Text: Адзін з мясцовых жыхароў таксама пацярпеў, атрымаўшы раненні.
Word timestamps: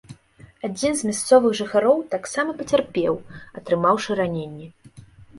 Адзін 0.67 0.93
з 0.99 1.09
мясцовых 1.09 1.51
жыхароў 1.59 1.99
таксама 2.13 2.55
пацярпеў, 2.61 3.13
атрымаўшы 3.61 4.17
раненні. 4.21 4.67